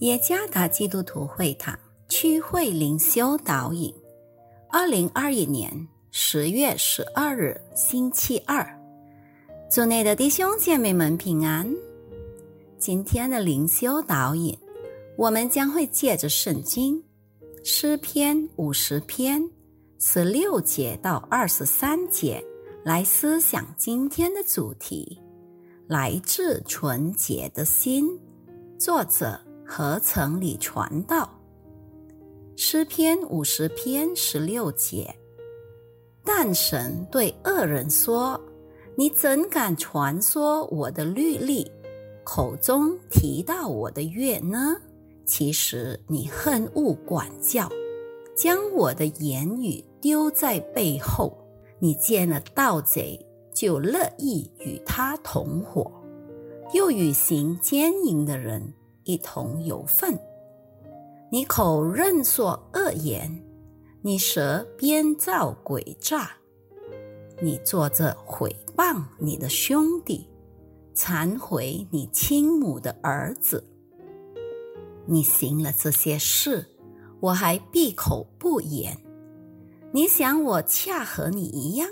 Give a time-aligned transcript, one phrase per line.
[0.00, 1.78] 耶加达基督徒会堂
[2.08, 3.94] 区会灵修导引，
[4.70, 5.70] 二零二一年
[6.10, 8.66] 十月十二日星期二，
[9.70, 11.70] 祝内的弟兄姐妹们平安。
[12.78, 14.56] 今天的灵修导引，
[15.18, 17.02] 我们将会借着圣经
[17.62, 19.46] 诗篇五十篇
[19.98, 22.42] 十六节到二十三节
[22.82, 25.20] 来思想今天的主题：
[25.86, 28.08] 来自纯洁的心。
[28.78, 29.38] 作者。
[29.72, 31.30] 何曾里传道？
[32.56, 35.14] 诗篇五十篇十六节。
[36.24, 38.38] 但神对恶人说
[38.98, 41.70] ：“你怎敢传说我的律例，
[42.24, 44.76] 口中提到我的约呢？
[45.24, 47.68] 其实你恨恶管教，
[48.34, 51.32] 将我的言语丢在背后。
[51.78, 53.24] 你见了盗贼，
[53.54, 55.88] 就乐意与他同伙，
[56.74, 58.74] 又与行奸淫的人。”
[59.10, 60.16] 一同有份。
[61.32, 63.42] 你口认说恶言，
[64.02, 66.30] 你舌编造诡诈，
[67.42, 70.28] 你坐着毁谤你的兄弟，
[70.94, 73.64] 残毁你亲母的儿子。
[75.06, 76.64] 你行了这些事，
[77.18, 78.96] 我还闭口不言。
[79.92, 81.88] 你想我恰和你一样？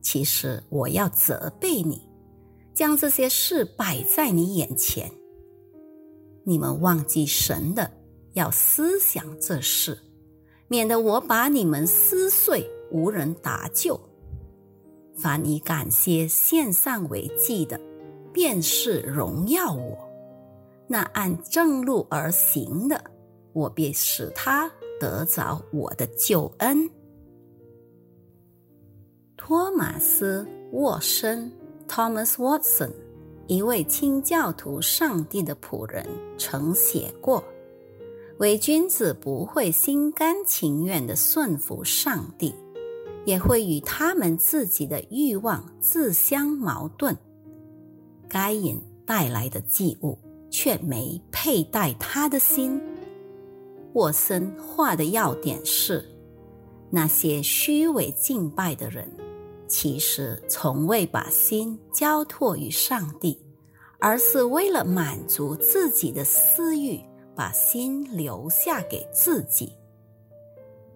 [0.00, 2.08] 其实我要责备你，
[2.72, 5.10] 将这些事摆在你眼前。
[6.48, 7.90] 你们忘记神的，
[8.34, 9.98] 要思想这事，
[10.68, 13.98] 免得我把你们撕碎，无人搭救。
[15.16, 17.80] 凡以感谢献上为祭的，
[18.32, 19.98] 便是荣耀我；
[20.86, 23.02] 那按正路而行的，
[23.52, 26.88] 我便使他得着我的救恩。
[29.36, 31.50] 托马斯·沃森
[31.88, 32.92] （Thomas Watson）。
[33.48, 36.04] 一位清教徒，上帝的仆人
[36.36, 37.44] 曾写过
[38.38, 42.52] ：“伪君子不会心甘情愿的顺服上帝，
[43.24, 47.16] 也会与他们自己的欲望自相矛盾。
[48.28, 50.18] 该隐带来的祭物，
[50.50, 52.80] 却没佩戴他的心。”
[53.94, 56.04] 沃森画的要点是：
[56.90, 59.08] 那些虚伪敬拜的人。
[59.68, 63.40] 其实从未把心交托于上帝，
[63.98, 67.00] 而是为了满足自己的私欲，
[67.34, 69.72] 把心留下给自己。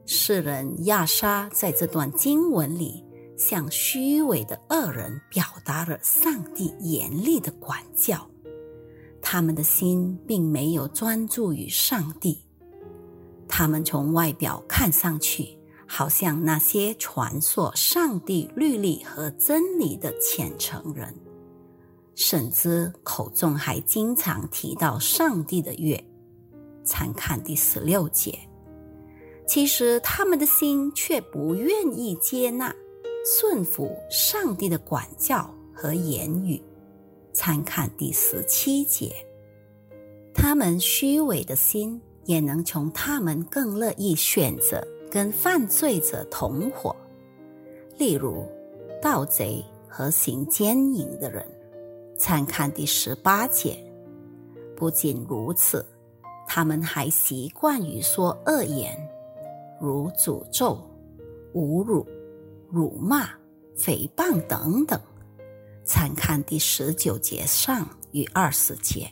[0.06, 3.04] 世人亚莎在这段经文里，
[3.36, 8.28] 向虚伪的恶人表达了上帝严厉的管教。
[9.22, 12.42] 他们的心并没有专注于上帝，
[13.46, 15.59] 他们从外表看上去。
[15.92, 21.12] 好像那些传说上帝律例和真理的虔诚人，
[22.14, 26.00] 甚至口中还经常提到上帝的约。
[26.84, 28.38] 参看第十六节。
[29.48, 32.72] 其实他们的心却不愿意接纳、
[33.24, 36.62] 顺服上帝的管教和言语。
[37.32, 39.12] 参看第十七节。
[40.32, 44.86] 他们虚伪的心，也能从他们更乐意选择。
[45.10, 46.94] 跟犯罪者同伙，
[47.98, 48.46] 例如
[49.02, 51.44] 盗贼和行奸淫的人，
[52.16, 53.76] 参看第十八节。
[54.76, 55.84] 不仅如此，
[56.46, 58.96] 他们还习惯于说恶言，
[59.80, 60.78] 如诅咒、
[61.54, 62.06] 侮辱、
[62.70, 63.28] 辱骂、
[63.76, 64.98] 诽谤等等。
[65.84, 69.10] 参看第十九节上与二十节。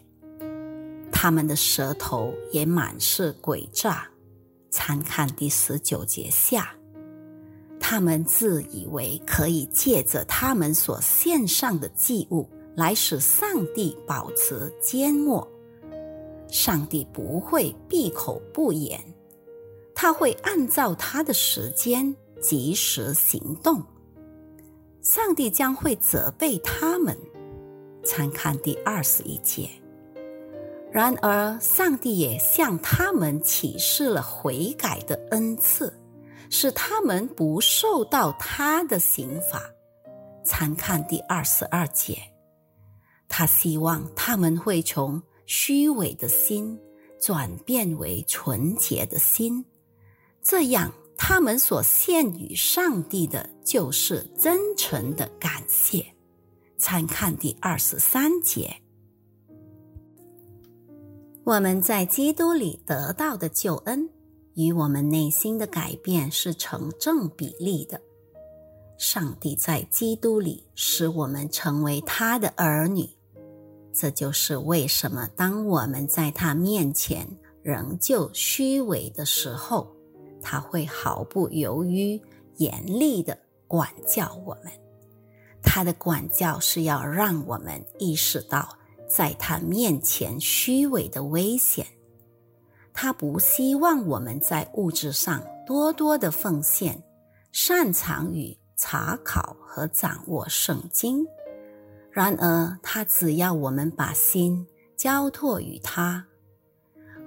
[1.11, 4.09] 他们的舌头也满是诡诈。
[4.71, 6.75] 参看第十九节下，
[7.81, 15.47] 他们自以为可以借着他们所献上的祭物来使上帝保持缄默。
[16.49, 19.01] 上帝不会闭口不言，
[19.95, 23.83] 他会按照他的时间及时行动。
[25.03, 27.17] 上帝将会责备他们。
[28.05, 29.69] 参看第二十一节。
[30.91, 35.93] 然而，上帝也向他们启示了悔改的恩赐，
[36.51, 39.63] 使他们不受到他的刑罚。
[40.45, 42.19] 参看第二十二节，
[43.29, 46.79] 他希望他们会从虚伪的心
[47.21, 49.63] 转变为纯洁的心，
[50.43, 56.05] 这样他们所献与上帝的就是真诚的感谢。
[56.79, 58.75] 参看第二十三节。
[61.49, 64.07] 我们在基督里得到的救恩，
[64.53, 67.99] 与我们内心的改变是成正比例的。
[68.99, 73.09] 上帝在基督里使我们成为他的儿女。
[73.95, 77.27] 这就是为什么当我们在他面前
[77.63, 79.91] 仍旧虚伪的时候，
[80.43, 82.21] 他会毫不犹豫、
[82.59, 84.71] 严厉的管教我们。
[85.63, 88.69] 他的管教是要让我们意识到
[89.09, 91.87] 在他面前虚伪的危险。
[92.93, 97.03] 他不希望我们在物质上多多的奉献，
[97.53, 101.27] 擅长于查考和掌握圣经。
[102.11, 104.67] 然而，他只要我们把心
[104.97, 106.27] 交托于他。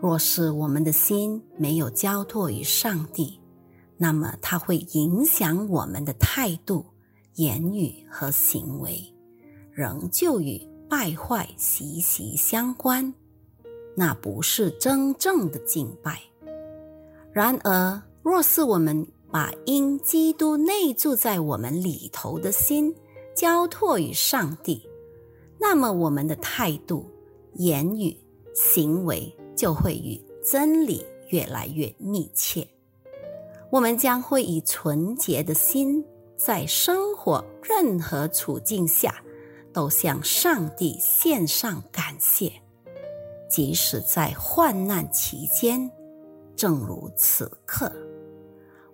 [0.02, 3.40] 若是我们的心没有交托于上帝，
[3.98, 6.86] 那么他会影响我们的态度。
[7.36, 9.02] 言语和行为
[9.72, 13.14] 仍旧与败坏息息相关，
[13.96, 16.20] 那不是真正的敬拜。
[17.32, 22.94] 然而，若是我们把因基督内住在我们里头的心
[23.34, 24.86] 交托于上帝，
[25.58, 27.10] 那么我们的态度、
[27.54, 28.18] 言语、
[28.54, 32.68] 行为就会与真理越来越密切。
[33.70, 36.06] 我们将会以纯洁的心。
[36.36, 39.24] 在生活任何处境下，
[39.74, 42.52] 都向上帝献上感谢，
[43.50, 45.90] 即使在患难期间。
[46.56, 47.92] 正如此刻，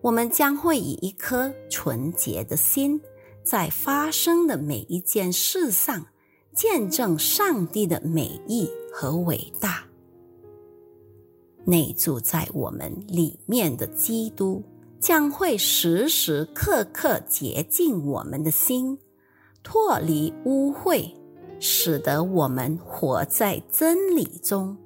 [0.01, 3.01] 我们将会以一颗纯洁的心，
[3.43, 6.05] 在发生的每一件事上，
[6.55, 9.83] 见证上帝的美意和伟大。
[11.65, 14.63] 内住在我们里面的基督。
[14.99, 18.97] 将会时时刻刻洁净我们的心，
[19.69, 21.11] 脱离污秽，
[21.59, 24.77] 使得我们活在真理中。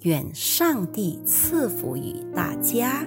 [0.00, 3.06] 愿上帝赐福于大家。